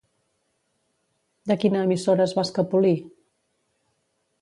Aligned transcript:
De 1.53 1.59
quina 1.65 1.85
emissora 1.89 2.27
es 2.29 2.35
va 2.41 2.49
escapolir? 2.49 2.97